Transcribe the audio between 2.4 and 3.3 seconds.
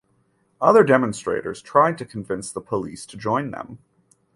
the police to